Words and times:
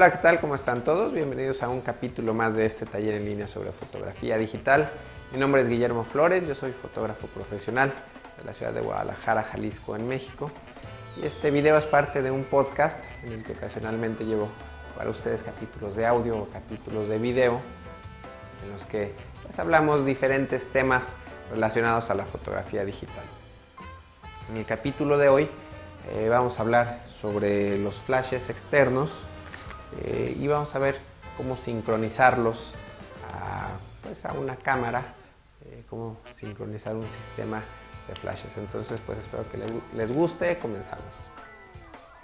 Hola, 0.00 0.12
¿qué 0.12 0.16
tal? 0.22 0.40
¿Cómo 0.40 0.54
están 0.54 0.82
todos? 0.82 1.12
Bienvenidos 1.12 1.62
a 1.62 1.68
un 1.68 1.82
capítulo 1.82 2.32
más 2.32 2.56
de 2.56 2.64
este 2.64 2.86
taller 2.86 3.16
en 3.16 3.26
línea 3.26 3.46
sobre 3.46 3.70
fotografía 3.70 4.38
digital. 4.38 4.90
Mi 5.30 5.38
nombre 5.38 5.60
es 5.60 5.68
Guillermo 5.68 6.04
Flores, 6.04 6.48
yo 6.48 6.54
soy 6.54 6.72
fotógrafo 6.72 7.26
profesional 7.26 7.92
de 8.38 8.44
la 8.46 8.54
ciudad 8.54 8.72
de 8.72 8.80
Guadalajara, 8.80 9.42
Jalisco, 9.42 9.96
en 9.96 10.08
México. 10.08 10.50
Y 11.20 11.26
este 11.26 11.50
video 11.50 11.76
es 11.76 11.84
parte 11.84 12.22
de 12.22 12.30
un 12.30 12.44
podcast 12.44 13.04
en 13.24 13.32
el 13.32 13.44
que 13.44 13.52
ocasionalmente 13.52 14.24
llevo 14.24 14.48
para 14.96 15.10
ustedes 15.10 15.42
capítulos 15.42 15.94
de 15.96 16.06
audio 16.06 16.38
o 16.38 16.48
capítulos 16.48 17.10
de 17.10 17.18
video 17.18 17.60
en 18.64 18.72
los 18.72 18.86
que 18.86 19.12
pues, 19.42 19.58
hablamos 19.58 20.06
diferentes 20.06 20.66
temas 20.72 21.12
relacionados 21.50 22.08
a 22.08 22.14
la 22.14 22.24
fotografía 22.24 22.86
digital. 22.86 23.24
En 24.48 24.56
el 24.56 24.64
capítulo 24.64 25.18
de 25.18 25.28
hoy 25.28 25.50
eh, 26.14 26.30
vamos 26.30 26.58
a 26.58 26.62
hablar 26.62 27.02
sobre 27.20 27.76
los 27.76 27.96
flashes 27.96 28.48
externos 28.48 29.10
eh, 29.98 30.36
y 30.38 30.46
vamos 30.46 30.74
a 30.74 30.78
ver 30.78 30.98
cómo 31.36 31.56
sincronizarlos 31.56 32.72
a, 33.32 33.68
pues, 34.02 34.24
a 34.24 34.32
una 34.32 34.56
cámara, 34.56 35.14
eh, 35.64 35.84
cómo 35.88 36.18
sincronizar 36.30 36.94
un 36.94 37.08
sistema 37.08 37.62
de 38.08 38.14
flashes. 38.14 38.56
Entonces, 38.56 39.00
pues 39.04 39.18
espero 39.18 39.44
que 39.50 39.58
les 39.96 40.12
guste. 40.12 40.58
Comenzamos. 40.58 41.04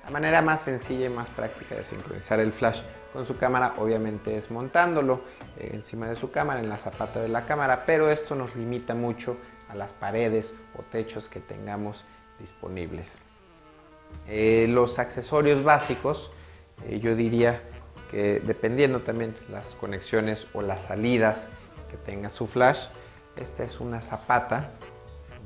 La 0.05 0.10
manera 0.10 0.41
más 0.41 0.60
sencilla 0.60 1.07
y 1.07 1.09
más 1.09 1.29
práctica 1.30 1.74
de 1.74 1.83
sincronizar 1.83 2.38
el 2.38 2.52
flash 2.52 2.83
con 3.12 3.27
su 3.27 3.37
cámara 3.37 3.74
obviamente 3.79 4.37
es 4.37 4.51
montándolo 4.51 5.23
eh, 5.59 5.71
encima 5.73 6.09
de 6.09 6.15
su 6.15 6.30
cámara, 6.30 6.60
en 6.60 6.69
la 6.69 6.79
zapata 6.79 7.21
de 7.21 7.29
la 7.29 7.45
cámara, 7.45 7.85
pero 7.87 8.09
esto 8.09 8.37
nos 8.37 8.55
limita 8.55 8.95
mucho 8.95 9.37
a 9.68 9.74
las 9.74 9.93
paredes 9.93 10.52
o 10.79 10.83
techos 10.83 11.29
que 11.29 11.40
tengamos 11.40 12.05
disponibles. 12.38 13.18
Los 14.29 14.99
accesorios 14.99 15.65
básicos, 15.65 16.30
eh, 16.88 17.01
yo 17.01 17.16
diría 17.16 17.62
que 18.10 18.40
dependiendo 18.40 19.01
también 19.01 19.37
las 19.51 19.74
conexiones 19.74 20.46
o 20.52 20.62
las 20.62 20.84
salidas 20.84 21.46
que 21.90 21.96
tenga 21.96 22.30
su 22.30 22.46
flash, 22.46 22.87
esta 23.37 23.65
es 23.65 23.80
una 23.80 24.01
zapata, 24.01 24.70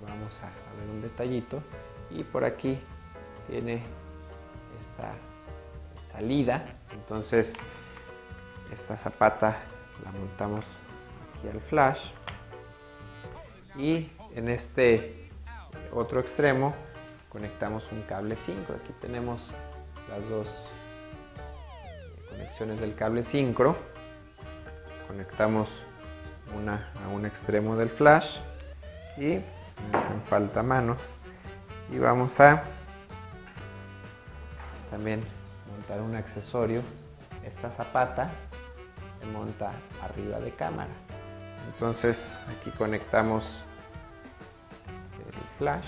vamos 0.07 0.41
a 0.43 0.47
ver 0.79 0.91
un 0.91 1.01
detallito, 1.01 1.63
y 2.11 2.25
por 2.25 2.45
aquí 2.45 2.79
tiene 3.49 3.83
esta 4.79 5.13
salida. 6.13 6.65
Entonces, 6.93 7.55
esta 8.73 8.97
zapata 8.97 9.57
la 10.05 10.13
montamos 10.13 10.67
aquí 11.39 11.49
al 11.49 11.61
flash. 11.61 12.11
Y 13.77 14.11
en 14.35 14.49
este 14.49 15.31
otro 15.93 16.21
extremo 16.21 16.75
conectamos 17.29 17.91
un 17.93 18.03
cable 18.03 18.37
5. 18.37 18.73
Aquí 18.73 18.93
tenemos 19.01 19.51
las 20.09 20.29
dos 20.29 20.49
del 22.59 22.95
cable 22.95 23.23
sincro. 23.23 23.75
Conectamos 25.07 25.71
una 26.55 26.91
a 27.03 27.09
un 27.09 27.25
extremo 27.25 27.75
del 27.75 27.89
flash 27.89 28.41
y 29.17 29.39
me 29.39 29.95
hacen 29.95 30.21
falta 30.21 30.63
manos. 30.63 31.15
Y 31.91 31.99
vamos 31.99 32.39
a 32.39 32.63
también 34.91 35.25
montar 35.71 36.03
un 36.03 36.15
accesorio. 36.17 36.83
Esta 37.47 37.71
zapata 37.71 38.31
se 39.19 39.25
monta 39.25 39.73
arriba 40.03 40.39
de 40.39 40.51
cámara. 40.51 40.93
Entonces 41.73 42.39
aquí 42.51 42.71
conectamos 42.73 43.61
el 45.17 45.57
flash. 45.57 45.87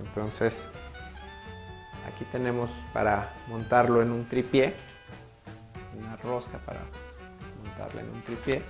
Entonces 0.00 0.64
aquí 2.06 2.26
tenemos 2.30 2.70
para 2.92 3.32
montarlo 3.46 4.02
en 4.02 4.10
un 4.10 4.28
tripié, 4.28 4.74
una 5.96 6.16
rosca 6.16 6.58
para 6.58 6.80
montarla 7.64 8.02
en 8.02 8.10
un 8.10 8.22
tripié 8.22 8.62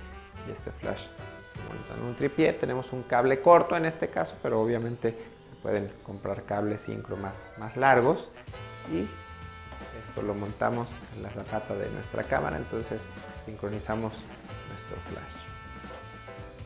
y 0.47 0.51
este 0.51 0.71
flash 0.71 1.07
se 1.53 1.59
monta 1.63 1.95
en 1.95 2.05
un 2.07 2.15
tripié. 2.15 2.53
Tenemos 2.53 2.93
un 2.93 3.03
cable 3.03 3.41
corto 3.41 3.75
en 3.75 3.85
este 3.85 4.09
caso, 4.09 4.35
pero 4.41 4.61
obviamente 4.61 5.11
se 5.49 5.55
pueden 5.61 5.91
comprar 6.03 6.43
cables 6.43 6.81
sincro 6.81 7.17
más, 7.17 7.49
más 7.57 7.75
largos 7.77 8.29
y 8.91 9.07
esto 9.99 10.21
lo 10.21 10.33
montamos 10.33 10.89
en 11.15 11.23
la 11.23 11.29
zapata 11.29 11.75
de 11.75 11.89
nuestra 11.89 12.23
cámara, 12.23 12.57
entonces 12.57 13.03
sincronizamos 13.45 14.13
nuestro 14.13 14.97
flash. 15.09 15.39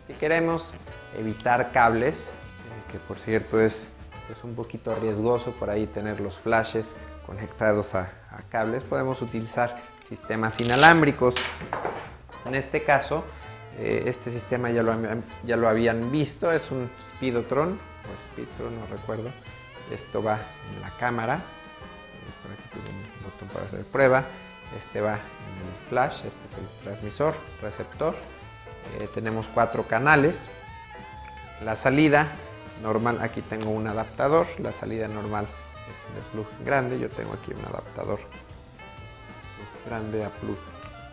Si 0.06 0.14
queremos 0.14 0.74
evitar 1.18 1.72
cables, 1.72 2.30
eh, 2.30 2.92
que 2.92 3.00
por 3.00 3.18
cierto 3.18 3.60
es, 3.60 3.88
es, 4.30 4.44
un 4.44 4.56
poquito 4.56 4.94
riesgoso 4.96 5.52
por 5.52 5.70
ahí 5.70 5.88
tener 5.88 6.20
los 6.20 6.40
flashes 6.40 6.96
conectados 7.26 7.96
a, 7.96 8.12
cables, 8.50 8.84
podemos 8.84 9.22
utilizar 9.22 9.78
sistemas 10.04 10.60
inalámbricos. 10.60 11.36
En 12.46 12.56
este 12.56 12.84
caso, 12.84 13.24
eh, 13.78 14.04
este 14.06 14.32
sistema 14.32 14.70
ya 14.70 14.84
lo, 14.84 14.96
ya 15.44 15.58
lo 15.58 15.70
habían 15.70 16.12
visto, 16.12 16.52
es 16.52 16.70
un 16.72 16.90
Speedotron, 17.02 17.72
o 17.72 18.34
Speedtron, 18.34 18.80
no 18.80 18.86
recuerdo. 18.88 19.30
Esto 19.92 20.22
va 20.22 20.40
en 20.74 20.82
la 20.82 20.90
cámara, 20.98 21.42
por 22.42 22.52
aquí 22.52 22.64
tiene 22.72 23.00
un 23.00 23.24
botón 23.24 23.48
para 23.50 23.66
hacer 23.66 23.84
prueba. 23.86 24.24
Este 24.78 25.02
va 25.02 25.14
en 25.14 25.18
el 25.18 25.90
flash, 25.90 26.26
este 26.26 26.46
es 26.46 26.54
el 26.56 26.68
transmisor, 26.84 27.36
receptor. 27.62 28.16
Eh, 29.00 29.08
tenemos 29.14 29.48
cuatro 29.54 29.84
canales. 29.84 30.50
La 31.64 31.76
salida 31.76 32.28
normal, 32.82 33.20
aquí 33.22 33.42
tengo 33.42 33.70
un 33.70 33.88
adaptador. 33.88 34.48
La 34.60 34.74
salida 34.74 35.08
normal 35.08 35.48
es 35.92 36.14
de 36.16 36.22
plug 36.32 36.48
grande. 36.66 37.00
Yo 37.00 37.10
tengo 37.10 37.34
aquí 37.34 37.54
un 37.54 37.64
adaptador 37.66 38.20
grande 39.86 40.24
a 40.24 40.30
plug 40.30 40.58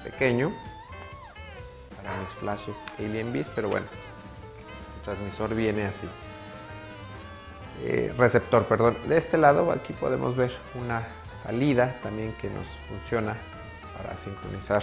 pequeño 0.04 0.52
para 1.96 2.16
mis 2.18 2.30
flashes 2.30 2.84
Alien 2.98 3.32
Beast, 3.32 3.50
pero 3.54 3.68
bueno, 3.68 3.86
el 4.96 5.02
transmisor 5.02 5.54
viene 5.54 5.86
así. 5.86 6.08
Eh, 7.82 8.12
receptor, 8.18 8.64
perdón. 8.66 8.96
De 9.06 9.16
este 9.16 9.38
lado 9.38 9.70
aquí 9.72 9.92
podemos 9.92 10.36
ver 10.36 10.52
una 10.74 11.06
salida 11.42 11.96
también 12.02 12.34
que 12.40 12.50
nos 12.50 12.66
funciona 12.88 13.34
para 13.96 14.16
sincronizar 14.16 14.82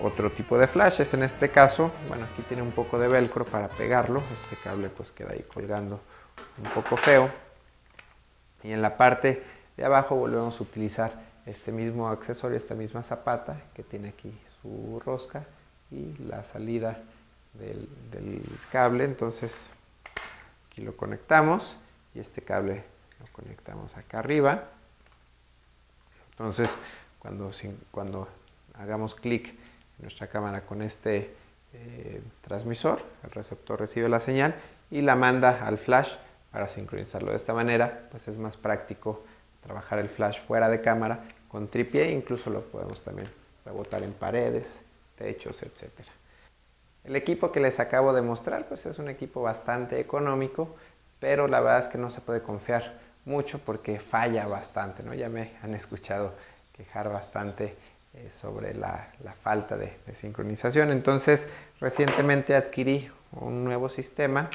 otro 0.00 0.30
tipo 0.30 0.56
de 0.58 0.66
flashes. 0.66 1.12
En 1.14 1.22
este 1.22 1.50
caso, 1.50 1.90
bueno, 2.08 2.26
aquí 2.32 2.42
tiene 2.42 2.62
un 2.62 2.72
poco 2.72 2.98
de 2.98 3.08
velcro 3.08 3.44
para 3.44 3.68
pegarlo. 3.68 4.22
Este 4.32 4.56
cable 4.62 4.88
pues 4.88 5.10
queda 5.10 5.32
ahí 5.32 5.44
colgando 5.52 6.00
un 6.62 6.70
poco 6.70 6.96
feo. 6.96 7.30
Y 8.62 8.72
en 8.72 8.82
la 8.82 8.96
parte 8.96 9.42
de 9.76 9.84
abajo 9.84 10.14
volvemos 10.14 10.60
a 10.60 10.62
utilizar 10.62 11.29
este 11.50 11.72
mismo 11.72 12.08
accesorio, 12.08 12.56
esta 12.56 12.74
misma 12.74 13.02
zapata 13.02 13.60
que 13.74 13.82
tiene 13.82 14.10
aquí 14.10 14.32
su 14.62 15.00
rosca 15.04 15.44
y 15.90 16.16
la 16.18 16.44
salida 16.44 17.02
del, 17.54 17.88
cable. 18.70 19.04
Entonces 19.04 19.70
aquí 20.70 20.82
lo 20.82 20.96
conectamos 20.96 21.76
y 22.14 22.20
este 22.20 22.42
cable 22.42 22.84
lo 23.18 23.26
conectamos 23.32 23.96
acá 23.96 24.20
arriba. 24.20 24.68
Entonces, 26.30 26.70
cuando, 27.18 27.50
cuando 27.90 28.28
hagamos 28.78 29.14
clic 29.14 29.48
en 29.48 30.02
nuestra 30.02 30.28
cámara 30.28 30.62
con 30.62 30.82
este 30.82 31.34
eh, 31.72 32.22
transmisor, 32.42 33.02
el 33.24 33.30
receptor 33.32 33.80
recibe 33.80 34.08
la 34.08 34.20
señal 34.20 34.54
y 34.90 35.02
la 35.02 35.16
manda 35.16 35.66
al 35.66 35.78
flash 35.78 36.12
para 36.52 36.68
sincronizarlo. 36.68 37.30
De 37.30 37.36
esta 37.36 37.52
manera, 37.52 38.08
pues 38.10 38.28
es 38.28 38.38
más 38.38 38.56
práctico 38.56 39.24
trabajar 39.62 39.98
el 39.98 40.08
flash 40.08 40.40
fuera 40.40 40.68
de 40.68 40.80
cámara 40.80 41.24
con 41.50 41.68
tripié, 41.68 42.10
incluso 42.10 42.50
lo 42.50 42.62
podemos 42.62 43.02
también 43.02 43.28
rebotar 43.64 44.02
en 44.02 44.12
paredes, 44.12 44.80
techos, 45.16 45.62
etc. 45.62 45.88
El 47.04 47.16
equipo 47.16 47.50
que 47.50 47.60
les 47.60 47.80
acabo 47.80 48.12
de 48.12 48.22
mostrar, 48.22 48.66
pues 48.68 48.86
es 48.86 48.98
un 48.98 49.08
equipo 49.08 49.42
bastante 49.42 49.98
económico, 50.00 50.74
pero 51.18 51.48
la 51.48 51.60
verdad 51.60 51.80
es 51.80 51.88
que 51.88 51.98
no 51.98 52.10
se 52.10 52.20
puede 52.20 52.42
confiar 52.42 52.98
mucho 53.24 53.58
porque 53.58 53.98
falla 53.98 54.46
bastante, 54.46 55.02
¿no? 55.02 55.14
Ya 55.14 55.28
me 55.28 55.52
han 55.62 55.74
escuchado 55.74 56.34
quejar 56.76 57.10
bastante 57.10 57.76
eh, 58.14 58.30
sobre 58.30 58.74
la, 58.74 59.12
falta 59.42 59.76
de, 59.76 59.96
sincronización. 60.14 60.90
Entonces, 60.90 61.46
recientemente 61.80 62.54
adquirí 62.54 63.10
un 63.32 63.64
nuevo 63.64 63.88
sistema 63.88 64.50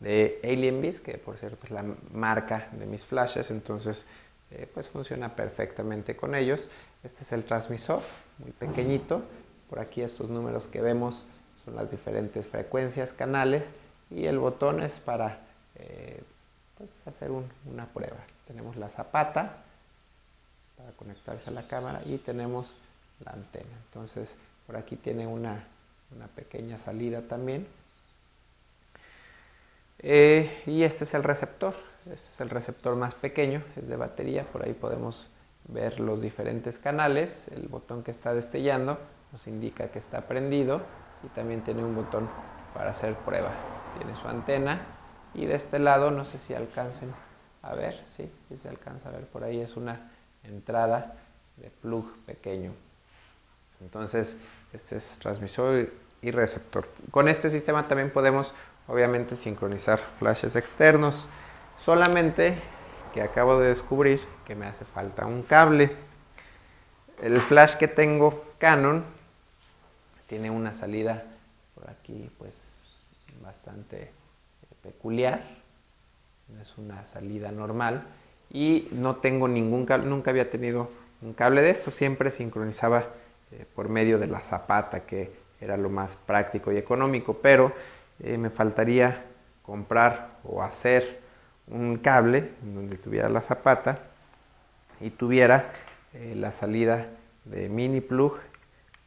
de 0.00 0.40
Alienbeast, 0.44 1.02
que 1.04 1.18
por 1.18 1.38
cierto 1.38 1.64
es 1.64 1.70
la 1.70 1.84
marca 2.12 2.68
de 2.72 2.86
mis 2.86 3.04
flashes, 3.04 3.50
entonces 3.50 4.04
eh, 4.50 4.68
pues 4.72 4.88
funciona 4.88 5.36
perfectamente 5.36 6.16
con 6.16 6.34
ellos. 6.34 6.68
Este 7.02 7.22
es 7.22 7.32
el 7.32 7.44
transmisor, 7.44 8.00
muy 8.38 8.52
pequeñito. 8.52 9.22
Por 9.68 9.80
aquí 9.80 10.02
estos 10.02 10.30
números 10.30 10.66
que 10.66 10.80
vemos 10.80 11.24
son 11.64 11.76
las 11.76 11.90
diferentes 11.90 12.46
frecuencias, 12.46 13.12
canales, 13.12 13.70
y 14.10 14.24
el 14.26 14.38
botón 14.38 14.82
es 14.82 15.00
para 15.00 15.40
eh, 15.74 16.22
pues, 16.78 17.06
hacer 17.06 17.30
una 17.30 17.86
prueba. 17.86 18.16
Tenemos 18.46 18.76
la 18.76 18.88
zapata 18.88 19.58
para 20.76 20.92
conectarse 20.92 21.50
a 21.50 21.52
la 21.52 21.66
cámara 21.68 22.00
y 22.06 22.16
tenemos 22.18 22.74
la 23.24 23.32
antena. 23.32 23.76
Entonces, 23.86 24.34
por 24.66 24.76
aquí 24.76 24.96
tiene 24.96 25.26
una, 25.26 25.64
pequeña 26.34 26.78
salida 26.78 27.22
también. 27.22 27.66
Eh, 29.98 30.62
y 30.66 30.84
este 30.84 31.04
es 31.04 31.12
el 31.14 31.24
receptor. 31.24 31.74
Este 32.12 32.30
es 32.30 32.40
el 32.40 32.48
receptor 32.48 32.96
más 32.96 33.14
pequeño, 33.14 33.62
es 33.76 33.86
de 33.86 33.96
batería. 33.96 34.44
Por 34.44 34.64
ahí 34.64 34.72
podemos 34.72 35.28
ver 35.66 36.00
los 36.00 36.22
diferentes 36.22 36.78
canales. 36.78 37.48
El 37.48 37.68
botón 37.68 38.02
que 38.02 38.10
está 38.10 38.32
destellando 38.32 38.98
nos 39.30 39.46
indica 39.46 39.88
que 39.90 39.98
está 39.98 40.22
prendido 40.22 40.80
y 41.22 41.28
también 41.28 41.62
tiene 41.62 41.84
un 41.84 41.94
botón 41.94 42.28
para 42.72 42.90
hacer 42.90 43.14
prueba. 43.14 43.50
Tiene 43.98 44.14
su 44.16 44.26
antena 44.26 44.80
y 45.34 45.44
de 45.44 45.54
este 45.54 45.78
lado, 45.78 46.10
no 46.10 46.24
sé 46.24 46.38
si 46.38 46.54
alcancen 46.54 47.12
a 47.60 47.74
ver, 47.74 48.00
sí, 48.06 48.32
si 48.48 48.56
se 48.56 48.68
alcanza 48.68 49.10
a 49.10 49.12
ver 49.12 49.26
por 49.26 49.44
ahí, 49.44 49.60
es 49.60 49.76
una 49.76 50.10
entrada 50.44 51.14
de 51.56 51.68
plug 51.68 52.10
pequeño. 52.24 52.72
Entonces, 53.82 54.38
este 54.72 54.96
es 54.96 55.18
transmisor 55.18 55.90
y 56.22 56.30
receptor. 56.30 56.88
Con 57.10 57.28
este 57.28 57.50
sistema 57.50 57.86
también 57.86 58.10
podemos, 58.10 58.54
obviamente, 58.86 59.36
sincronizar 59.36 59.98
flashes 60.18 60.56
externos. 60.56 61.28
Solamente 61.78 62.58
que 63.14 63.22
acabo 63.22 63.58
de 63.60 63.68
descubrir 63.68 64.20
que 64.44 64.54
me 64.54 64.66
hace 64.66 64.84
falta 64.84 65.26
un 65.26 65.42
cable. 65.42 65.90
El 67.22 67.40
flash 67.40 67.76
que 67.76 67.88
tengo 67.88 68.44
Canon 68.58 69.04
tiene 70.26 70.50
una 70.50 70.74
salida 70.74 71.24
por 71.74 71.88
aquí, 71.88 72.30
pues, 72.38 72.94
bastante 73.42 74.10
peculiar. 74.82 75.42
No 76.48 76.60
es 76.60 76.76
una 76.78 77.04
salida 77.06 77.52
normal 77.52 78.02
y 78.50 78.88
no 78.92 79.16
tengo 79.16 79.48
ningún 79.48 79.86
cable, 79.86 80.06
nunca 80.06 80.30
había 80.30 80.50
tenido 80.50 80.90
un 81.20 81.32
cable 81.32 81.62
de 81.62 81.70
esto, 81.70 81.90
siempre 81.90 82.30
sincronizaba 82.30 83.06
eh, 83.52 83.66
por 83.74 83.88
medio 83.88 84.18
de 84.18 84.26
la 84.26 84.40
zapata, 84.40 85.04
que 85.04 85.32
era 85.60 85.76
lo 85.76 85.90
más 85.90 86.16
práctico 86.16 86.72
y 86.72 86.76
económico, 86.76 87.34
pero 87.34 87.72
eh, 88.20 88.38
me 88.38 88.50
faltaría 88.50 89.24
comprar 89.62 90.38
o 90.44 90.62
hacer 90.62 91.27
un 91.70 91.98
cable 91.98 92.52
donde 92.62 92.96
tuviera 92.96 93.28
la 93.28 93.42
zapata 93.42 93.98
y 95.00 95.10
tuviera 95.10 95.70
eh, 96.14 96.34
la 96.36 96.52
salida 96.52 97.06
de 97.44 97.68
mini 97.68 98.00
plug 98.00 98.38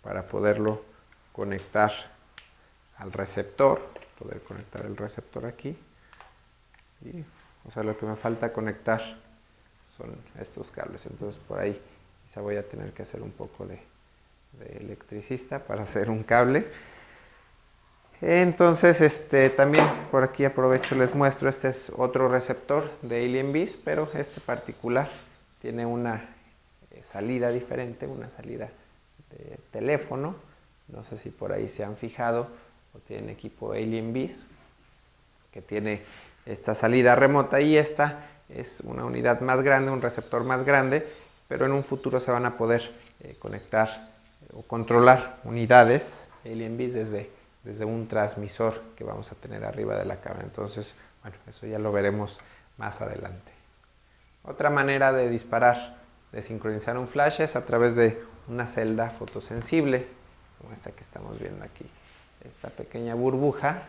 para 0.02 0.28
poderlo 0.28 0.84
conectar 1.31 1.92
al 2.98 3.12
receptor, 3.12 3.81
poder 4.19 4.42
conectar 4.42 4.86
el 4.86 4.96
receptor 4.96 5.46
aquí. 5.46 5.78
Y, 7.02 7.24
o 7.68 7.72
sea, 7.72 7.84
lo 7.84 7.98
que 7.98 8.06
me 8.06 8.16
falta 8.16 8.54
conectar 8.54 9.02
son 9.98 10.16
estos 10.40 10.72
cables. 10.72 11.06
Entonces 11.06 11.42
por 11.48 11.60
ahí 11.60 11.80
quizá 12.25 12.42
voy 12.42 12.58
a 12.58 12.68
tener 12.68 12.94
que 12.94 13.04
hacer 13.04 13.22
un 13.22 13.31
poco 13.31 13.66
de 13.66 13.80
electricista 14.78 15.60
para 15.60 15.84
hacer 15.84 16.10
un 16.10 16.24
cable. 16.24 16.68
Entonces, 18.21 19.01
este, 19.01 19.50
también 19.50 19.83
por 20.12 20.23
aquí 20.23 20.45
aprovecho, 20.45 20.94
les 20.94 21.15
muestro, 21.15 21.50
este 21.50 21.69
es 21.69 21.91
otro 21.95 22.29
receptor 22.29 22.91
de 23.01 23.25
Alien 23.25 23.51
Beast, 23.51 23.77
pero 23.83 24.12
este 24.13 24.39
particular 24.39 25.09
tiene 25.59 25.88
una 25.88 26.29
eh, 26.91 27.01
salida 27.01 27.50
diferente, 27.50 28.06
una 28.06 28.29
salida 28.29 28.69
de 29.31 29.57
teléfono. 29.71 30.35
No 30.88 31.03
sé 31.03 31.18
si 31.18 31.29
por 31.29 31.51
ahí 31.51 31.68
se 31.68 31.83
han 31.83 31.97
fijado 31.97 32.47
o 32.94 33.00
tienen 33.00 33.29
equipo 33.29 33.71
Alien 33.71 34.13
Beast 34.13 34.44
que 35.51 35.63
tiene 35.63 36.03
esta 36.45 36.75
salida 36.75 37.15
remota 37.15 37.59
y 37.59 37.75
esta 37.75 38.27
es 38.50 38.81
una 38.83 39.03
unidad 39.03 39.41
más 39.41 39.63
grande, 39.63 39.89
un 39.89 40.01
receptor 40.01 40.44
más 40.44 40.63
grande, 40.63 41.07
pero 41.47 41.65
en 41.65 41.71
un 41.71 41.83
futuro 41.83 42.19
se 42.19 42.29
van 42.29 42.45
a 42.45 42.56
poder 42.56 42.91
eh, 43.21 43.35
conectar 43.39 44.09
o 44.53 44.62
controlar 44.62 45.39
unidades 45.44 46.21
Alien 46.45 46.77
Beast 46.77 46.95
desde, 46.95 47.40
desde 47.63 47.86
un 47.86 48.08
transmisor 48.08 48.81
que 48.96 49.04
vamos 49.04 49.31
a 49.31 49.36
tener 49.36 49.63
arriba 49.66 49.98
de 49.98 50.06
la 50.06 50.19
cámara. 50.19 50.44
Entonces, 50.44 50.94
bueno, 51.22 51.38
eso 51.48 51.68
ya 51.68 51.80
lo 51.80 51.92
veremos 51.92 52.40
más 52.78 53.02
adelante. 53.02 53.52
Otra 54.44 54.69
manera 54.69 55.12
de 55.12 55.30
disparar, 55.30 55.98
de 56.31 56.42
sincronizar 56.42 56.98
un 56.98 57.08
flash 57.08 57.42
es 57.42 57.56
a 57.56 57.66
través 57.66 57.96
de 57.96 58.22
una 58.48 58.66
celda 58.66 59.10
fotosensible, 59.10 60.08
como 60.60 60.74
esta 60.74 60.92
que 60.92 61.02
estamos 61.02 61.40
viendo 61.40 61.63
aquí. 61.63 61.86
Esta 62.44 62.69
pequeña 62.69 63.13
burbuja 63.13 63.84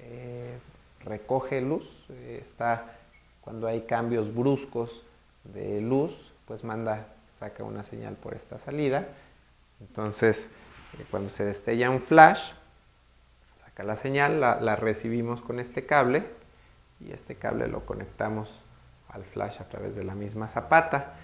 eh, 0.00 0.58
recoge 1.04 1.60
luz, 1.60 2.04
eh, 2.08 2.38
está 2.42 2.96
cuando 3.40 3.68
hay 3.68 3.82
cambios 3.82 4.34
bruscos 4.34 5.02
de 5.44 5.80
luz, 5.80 6.32
pues 6.46 6.64
manda, 6.64 7.06
saca 7.38 7.62
una 7.62 7.82
señal 7.82 8.14
por 8.14 8.34
esta 8.34 8.58
salida 8.58 9.06
entonces, 9.80 10.50
eh, 10.98 11.04
cuando 11.10 11.30
se 11.30 11.44
destella 11.44 11.90
un 11.90 12.00
flash, 12.00 12.52
saca 13.74 13.82
la 13.82 13.96
señal, 13.96 14.40
la, 14.40 14.76
recibimos 14.76 15.40
con 15.40 15.58
este 15.58 15.84
cable 15.84 16.22
y 17.00 17.10
este 17.10 17.34
cable 17.34 17.66
lo 17.66 17.84
conectamos 17.84 18.62
al 19.08 19.24
flash 19.24 19.60
a 19.60 19.68
través 19.68 19.96
de 19.96 20.04
la 20.04 20.14
misma 20.14 20.46
zapata. 20.46 21.14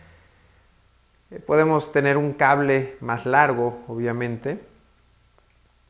Eh, 1.31 1.38
podemos 1.38 1.93
tener 1.93 2.17
un 2.17 2.32
cable 2.32 2.97
más 3.00 3.25
largo, 3.25 3.85
obviamente, 3.87 4.61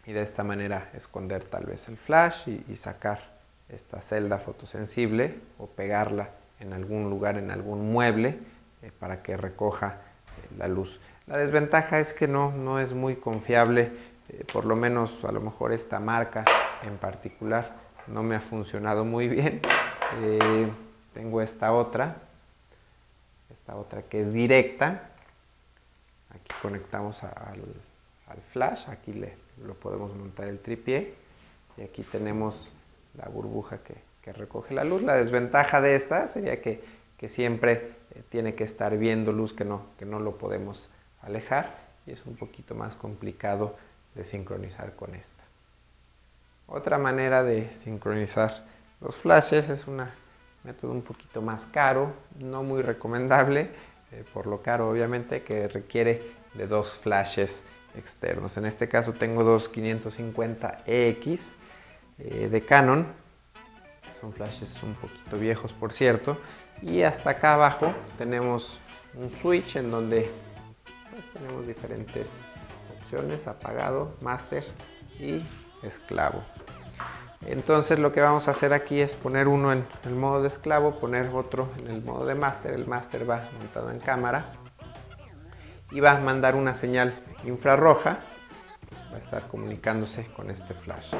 y 0.04 0.12
de 0.12 0.22
esta 0.22 0.44
manera 0.44 0.90
esconder 0.94 1.44
tal 1.44 1.64
vez 1.64 1.88
el 1.88 1.96
flash 1.96 2.48
y, 2.48 2.74
sacar 2.74 3.38
esta 3.70 4.02
celda 4.02 4.38
fotosensible 4.38 5.38
o 5.58 5.66
pegarla 5.66 6.30
en 6.58 6.74
algún 6.74 7.08
lugar, 7.08 7.38
en 7.38 7.50
algún 7.50 7.90
mueble, 7.90 8.38
eh, 8.82 8.90
para 8.98 9.22
que 9.22 9.36
recoja 9.36 9.98
la 10.58 10.68
luz. 10.68 11.00
La 11.26 11.38
desventaja 11.38 12.00
es 12.00 12.12
que 12.12 12.28
no, 12.28 12.52
no 12.52 12.80
es 12.80 12.92
muy 12.92 13.16
confiable, 13.16 13.92
eh, 14.32 14.44
por 14.52 14.64
lo 14.64 14.76
menos 14.76 15.24
a 15.24 15.32
lo 15.32 15.40
mejor 15.40 15.72
esta 15.72 15.98
marca 15.98 16.44
en 16.82 16.96
particular 16.98 17.74
no 18.06 18.22
me 18.22 18.36
ha 18.36 18.40
funcionado 18.40 19.04
muy 19.04 19.28
bien. 19.28 19.60
Eh, 20.22 20.68
tengo 21.14 21.40
esta 21.40 21.72
otra, 21.72 22.16
esta 23.50 23.76
otra 23.76 24.02
que 24.02 24.20
es 24.20 24.32
directa. 24.32 25.10
Aquí 26.30 26.54
conectamos 26.62 27.24
al, 27.24 27.60
flash, 28.52 28.88
aquí 28.88 29.12
le, 29.12 29.36
lo 29.64 29.74
podemos 29.74 30.14
montar 30.14 30.46
el 30.46 30.60
tripié 30.60 31.14
y 31.76 31.82
aquí 31.82 32.02
tenemos 32.02 32.70
la 33.16 33.28
burbuja 33.28 33.78
que, 33.78 34.08
recoge 34.32 34.74
la 34.74 34.84
luz. 34.84 35.02
La 35.02 35.16
desventaja 35.16 35.80
de 35.80 35.96
esta 35.96 36.28
sería 36.28 36.62
que, 36.62 36.80
siempre 37.26 37.96
eh, 38.14 38.22
tiene 38.28 38.54
que 38.54 38.62
estar 38.62 38.96
viendo 38.96 39.32
luz 39.32 39.52
que 39.52 39.64
no, 39.64 39.86
que 39.98 40.04
no 40.04 40.20
lo 40.20 40.38
podemos 40.38 40.88
alejar 41.20 41.80
y 42.06 42.12
es 42.12 42.24
un 42.26 42.36
poquito 42.36 42.76
más 42.76 42.94
complicado 42.94 43.74
de 44.14 44.24
sincronizar 44.24 44.94
con 44.96 45.14
esta. 45.14 45.44
Otra 46.66 46.98
manera 46.98 47.42
de 47.42 47.70
sincronizar 47.70 48.64
los 49.00 49.16
flashes 49.16 49.68
es 49.68 49.86
un 49.86 50.02
método 50.62 50.92
un 50.92 51.02
poquito 51.02 51.42
más 51.42 51.66
caro, 51.66 52.12
no 52.38 52.62
muy 52.62 52.82
recomendable, 52.82 53.70
eh, 54.12 54.24
por 54.32 54.46
lo 54.46 54.62
caro 54.62 54.90
obviamente, 54.90 55.42
que 55.42 55.68
requiere 55.68 56.22
de 56.54 56.66
dos 56.66 56.94
flashes 56.94 57.62
externos. 57.96 58.56
En 58.56 58.66
este 58.66 58.88
caso 58.88 59.12
tengo 59.12 59.42
dos 59.42 59.72
550EX 59.72 61.40
eh, 62.18 62.48
de 62.48 62.64
Canon, 62.64 63.06
son 64.20 64.32
flashes 64.32 64.82
un 64.82 64.94
poquito 64.94 65.38
viejos 65.38 65.72
por 65.72 65.92
cierto, 65.92 66.38
y 66.82 67.02
hasta 67.02 67.30
acá 67.30 67.54
abajo 67.54 67.94
tenemos 68.18 68.80
un 69.14 69.30
switch 69.30 69.76
en 69.76 69.90
donde 69.90 70.30
tenemos 71.32 71.66
diferentes 71.66 72.42
apagado, 73.46 74.16
master 74.20 74.64
y 75.18 75.42
esclavo. 75.82 76.42
Entonces 77.46 77.98
lo 77.98 78.12
que 78.12 78.20
vamos 78.20 78.48
a 78.48 78.50
hacer 78.50 78.74
aquí 78.74 79.00
es 79.00 79.16
poner 79.16 79.48
uno 79.48 79.72
en 79.72 79.86
el 80.04 80.14
modo 80.14 80.42
de 80.42 80.48
esclavo, 80.48 81.00
poner 81.00 81.30
otro 81.32 81.70
en 81.78 81.88
el 81.88 82.02
modo 82.02 82.26
de 82.26 82.34
master. 82.34 82.74
El 82.74 82.86
master 82.86 83.28
va 83.28 83.48
montado 83.58 83.90
en 83.90 83.98
cámara 83.98 84.52
y 85.90 86.00
va 86.00 86.12
a 86.12 86.20
mandar 86.20 86.54
una 86.54 86.74
señal 86.74 87.14
infrarroja. 87.44 88.18
Va 89.12 89.16
a 89.16 89.20
estar 89.20 89.48
comunicándose 89.48 90.26
con 90.36 90.50
este 90.50 90.74
flash. 90.74 91.12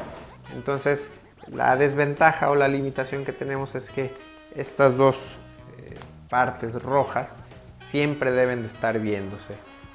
Entonces 0.55 1.11
la 1.49 1.77
desventaja 1.77 2.51
o 2.51 2.55
la 2.55 2.69
limitación 2.69 3.25
que 3.25 3.33
tenemos 3.33 3.75
es 3.75 3.91
que 3.91 4.13
estas 4.55 4.97
dos 4.97 5.39
eh, 5.79 5.95
partes 6.29 6.83
rojas 6.83 7.41
siempre 7.83 8.31
deben 8.33 8.61
de 8.61 8.69
estar 8.69 8.99
viéndose. 8.99 9.55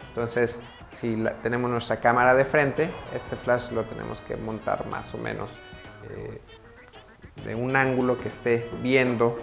Entonces, 0.10 0.62
si 0.96 1.24
tenemos 1.44 1.70
nuestra 1.70 2.00
cámara 2.00 2.34
de 2.34 2.46
frente, 2.46 2.90
este 3.14 3.36
flash 3.36 3.72
lo 3.72 3.84
tenemos 3.84 4.22
que 4.22 4.38
montar 4.38 4.88
más 4.88 5.14
o 5.14 5.18
menos 5.18 5.52
eh, 6.10 6.42
de 7.46 7.56
un 7.56 7.76
ángulo 7.76 8.18
que 8.20 8.30
esté 8.30 8.70
viendo 8.82 9.38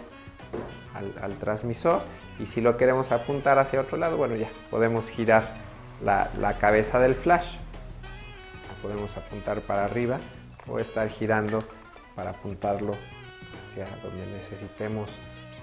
al, 0.94 1.34
transmisor. 1.34 2.02
Y 2.38 2.46
si 2.46 2.60
lo 2.60 2.76
queremos 2.76 3.12
apuntar 3.12 3.58
hacia 3.58 3.80
otro 3.80 3.98
lado, 3.98 4.16
bueno, 4.16 4.34
ya 4.34 4.48
podemos 4.70 5.10
girar 5.10 5.56
la, 6.02 6.30
la 6.40 6.58
cabeza 6.58 6.98
del 6.98 7.14
flash. 7.14 7.58
podemos 8.80 9.16
apuntar 9.16 9.60
para 9.60 9.84
arriba 9.84 10.18
o 10.66 10.78
estar 10.78 11.08
girando 11.08 11.58
para 12.16 12.30
apuntarlo 12.30 12.94
hacia 13.70 13.86
donde 14.02 14.26
necesitemos 14.32 15.10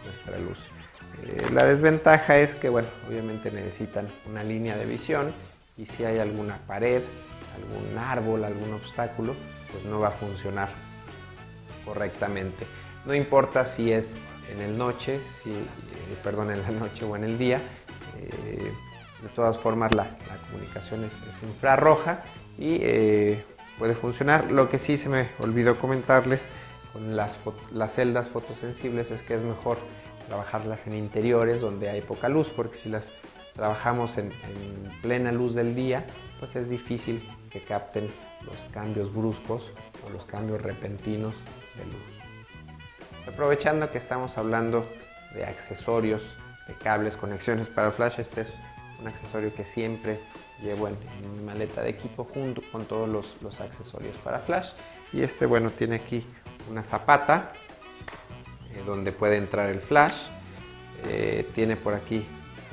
nuestra 0.05 0.37
luz. 0.37 0.59
Eh, 1.23 1.49
la 1.51 1.65
desventaja 1.65 2.37
es 2.37 2.53
que, 2.53 2.69
bueno, 2.69 2.87
obviamente 3.07 3.49
necesitan 3.51 4.07
una 4.29 4.43
línea 4.43 4.77
de 4.77 4.85
visión 4.85 5.33
y 5.79 5.85
si 5.85 6.03
hay 6.03 6.19
alguna 6.19 6.57
pared, 6.67 7.01
algún 7.55 7.97
árbol, 7.97 8.43
algún 8.43 8.73
obstáculo, 8.73 9.33
pues 9.71 9.85
no 9.85 9.99
va 9.99 10.09
a 10.09 10.11
funcionar 10.11 10.69
correctamente. 11.85 12.67
No 13.05 13.15
importa 13.15 13.65
si 13.65 13.91
es 13.91 14.15
en 14.51 14.61
el 14.61 14.77
noche, 14.77 15.21
si, 15.23 15.51
eh, 15.51 15.55
perdón, 16.21 16.51
en 16.51 16.61
la 16.61 16.71
noche 16.71 17.05
o 17.05 17.15
en 17.15 17.23
el 17.23 17.37
día, 17.37 17.61
Eh, 18.19 18.71
de 19.21 19.29
todas 19.29 19.57
formas 19.57 19.93
la, 19.93 20.07
comunicación 20.49 21.03
es, 21.03 21.13
infrarroja 21.43 22.23
y 22.57 22.79
eh, 22.81 23.43
puede 23.77 23.93
funcionar. 23.93 24.51
Lo 24.51 24.69
que 24.69 24.79
sí 24.79 24.97
se 24.97 25.09
me 25.09 25.29
olvidó 25.39 25.77
comentarles 25.77 26.47
con 26.93 27.15
las, 27.15 27.37
las 27.71 27.93
celdas 27.95 28.29
fotosensibles 28.29 29.11
es 29.11 29.23
que 29.23 29.35
es 29.35 29.43
mejor 29.43 29.77
trabajarlas 30.27 30.87
en 30.87 30.95
interiores 30.95 31.61
donde 31.61 31.89
hay 31.89 32.01
poca 32.01 32.29
luz 32.29 32.49
porque 32.49 32.77
si 32.77 32.89
las 32.89 33.11
trabajamos 33.59 34.17
en, 34.17 34.31
plena 35.01 35.33
luz 35.33 35.53
del 35.53 35.75
día 35.75 36.05
pues 36.39 36.55
es 36.55 36.69
difícil 36.69 37.21
que 37.49 37.61
capten 37.61 38.09
los 38.45 38.65
cambios 38.71 39.13
bruscos 39.13 39.73
o 40.05 40.09
los 40.09 40.25
cambios 40.25 40.61
repentinos 40.61 41.43
de 41.75 41.83
luz. 41.83 43.27
Aprovechando 43.27 43.91
que 43.91 43.97
estamos 43.97 44.37
hablando 44.37 44.87
de 45.33 45.43
accesorios, 45.43 46.37
de 46.69 46.73
cables, 46.75 47.17
conexiones 47.17 47.67
para 47.67 47.91
flash, 47.91 48.19
este 48.19 48.41
es 48.41 48.53
un 49.01 49.07
accesorio 49.09 49.53
que 49.53 49.65
siempre 49.65 50.21
llevo 50.61 50.87
en, 50.87 50.95
mi 51.35 51.43
maleta 51.43 51.81
de 51.81 51.89
equipo 51.89 52.23
junto 52.23 52.61
con 52.71 52.85
todos 52.85 53.09
los, 53.41 53.59
accesorios 53.59 54.15
para 54.19 54.39
flash. 54.39 54.71
Y 55.11 55.21
este, 55.21 55.45
bueno, 55.45 55.69
tiene 55.69 55.97
aquí 55.97 56.25
una 56.69 56.83
zapata 56.83 57.51
eh, 58.73 58.81
donde 58.85 59.11
puede 59.11 59.35
entrar 59.35 59.69
el 59.69 59.81
flash. 59.81 60.27
Eh, 61.05 61.49
tiene 61.53 61.75
por 61.75 61.93
aquí 61.93 62.25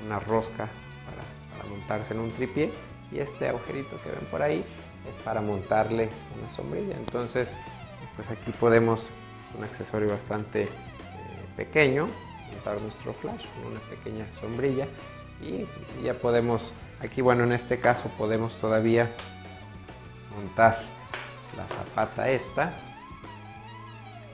una 0.05 0.19
rosca 0.19 0.69
para, 1.07 1.69
montarse 1.69 2.15
en 2.15 2.21
un 2.21 2.31
tripié. 2.33 2.71
Y 3.13 3.19
este 3.19 3.49
agujerito 3.49 4.01
que 4.03 4.11
ven 4.11 4.27
por 4.31 4.43
ahí 4.43 4.65
es 5.09 5.23
para 5.25 5.41
montarle 5.41 6.09
una 6.39 6.51
sombrilla. 6.51 6.97
Entonces, 6.97 7.59
pues 8.17 8.31
aquí 8.31 8.51
podemos, 8.53 9.07
un 9.57 9.65
accesorio 9.65 10.09
bastante 10.09 10.65
eh, 10.65 10.69
pequeño, 11.57 12.09
montar 12.53 12.81
nuestro 12.81 13.13
flash 13.13 13.45
con 13.55 13.73
una 13.73 13.81
pequeña 13.81 14.27
sombrilla 14.41 14.87
y 15.41 15.67
ya 16.03 16.15
podemos, 16.15 16.73
aquí 17.01 17.21
bueno 17.21 17.45
en 17.45 17.53
este 17.53 17.79
caso 17.79 18.09
podemos 18.17 18.55
todavía 18.59 19.11
montar 20.35 20.83
la 21.57 21.67
zapata 21.67 22.29
esta 22.29 22.73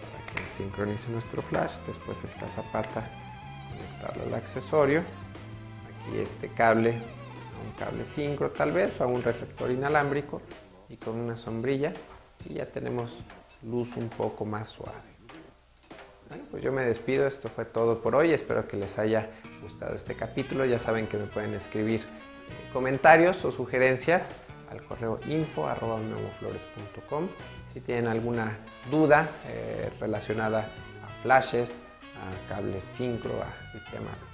para 0.00 0.26
que 0.26 0.47
sincronice 0.50 1.11
nuestro 1.11 1.42
flash, 1.42 1.73
después 1.87 2.19
esta 2.25 2.47
zapata 2.49 3.04
conectarla 3.71 4.25
al 4.25 4.35
accesorio, 4.35 5.02
aquí 6.02 6.18
este 6.18 6.49
cable, 6.49 6.90
un 6.90 7.73
cable 7.78 8.04
sincro 8.04 8.50
tal 8.50 8.73
vez 8.73 9.00
o 9.00 9.04
a 9.04 9.06
un 9.06 9.23
receptor 9.23 9.71
inalámbrico 9.71 10.40
y 10.88 10.97
con 10.97 11.16
una 11.16 11.37
sombrilla 11.37 11.92
y 12.49 12.54
ya 12.54 12.66
tenemos 12.66 13.16
luz 13.62 13.97
un 13.97 14.09
poco 14.09 14.44
más 14.44 14.68
suave. 14.68 15.12
Pues 16.50 16.62
yo 16.62 16.73
me 16.73 16.82
despido, 16.82 17.26
esto 17.26 17.49
fue 17.50 17.66
todo 17.66 18.00
por 18.00 18.14
hoy, 18.14 18.32
espero 18.32 18.66
que 18.66 18.76
les 18.76 18.99
haya 18.99 19.28
gustado 19.62 19.94
este 19.94 20.14
capítulo, 20.14 20.64
ya 20.64 20.78
saben 20.78 21.06
que 21.06 21.18
me 21.18 21.26
pueden 21.26 21.52
escribir 21.52 22.00
eh, 22.00 22.73
comentarios 22.73 23.44
o 23.44 23.52
sugerencias 23.52 24.35
al 24.71 24.82
correo 24.82 25.21
info 25.28 25.68
si 27.73 27.80
tienen 27.80 28.06
alguna 28.06 28.56
duda 28.90 29.30
eh, 29.47 29.90
relacionada 30.00 30.61
a 31.04 31.23
flashes, 31.23 31.82
a 32.16 32.54
cables 32.54 32.85
sincro, 32.85 33.32
a 33.42 33.73
sistemas 33.73 34.26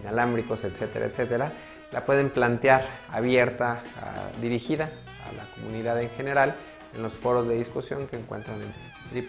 inalámbricos, 0.00 0.64
etcétera, 0.64 1.06
etcétera, 1.06 1.52
la 1.92 2.04
pueden 2.04 2.30
plantear 2.30 2.86
abierta, 3.10 3.82
dirigida 4.40 4.84
a 4.84 5.32
la 5.36 5.44
comunidad 5.54 6.00
en 6.00 6.10
general 6.10 6.54
en 6.94 7.02
los 7.02 7.12
foros 7.12 7.48
de 7.48 7.56
discusión 7.56 8.06
que 8.06 8.16
encuentran 8.16 8.56
en 8.60 8.72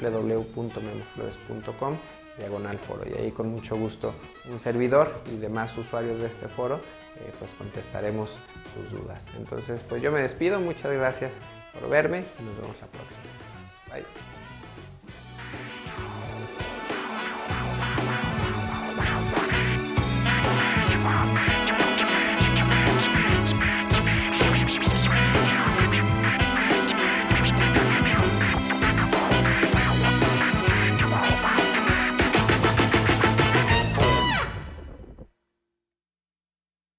www.memoflores.com 0.01 1.97
diagonal 2.37 2.77
foro 2.79 3.03
y 3.05 3.13
ahí 3.13 3.31
con 3.31 3.49
mucho 3.49 3.75
gusto 3.75 4.15
un 4.49 4.59
servidor 4.59 5.21
y 5.31 5.37
demás 5.37 5.77
usuarios 5.77 6.19
de 6.19 6.27
este 6.27 6.47
foro 6.47 6.79
eh, 7.17 7.33
pues 7.37 7.53
contestaremos 7.53 8.39
sus 8.73 8.91
dudas. 8.97 9.31
Entonces 9.37 9.83
pues 9.83 10.01
yo 10.01 10.11
me 10.11 10.21
despido, 10.21 10.59
muchas 10.59 10.93
gracias 10.93 11.41
por 11.73 11.89
verme 11.89 12.23
y 12.39 12.43
nos 12.43 12.55
vemos 12.59 12.75
la 12.81 12.87
próxima. 12.87 13.23
Bye. 13.91 14.28